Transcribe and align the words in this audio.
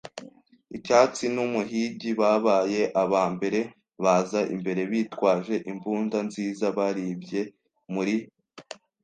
Icyatsi 0.77 1.25
n'umuhigi 1.33 2.11
babaye 2.19 2.81
aba 3.03 3.23
mbere 3.35 3.59
baza 4.03 4.41
imbere. 4.55 4.81
Bitwaje 4.91 5.55
imbunda 5.71 6.17
nziza, 6.27 6.65
baribye 6.77 7.41
muri 7.93 8.15